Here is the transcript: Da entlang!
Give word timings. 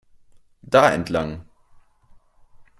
Da 0.63 0.91
entlang! 0.93 1.33